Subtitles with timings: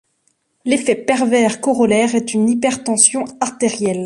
[0.65, 3.99] L'effet pervers corollaire est une hypertension artérielle.